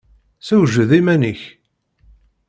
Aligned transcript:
Sewjed 0.47 0.91
iman-ik! 0.99 1.41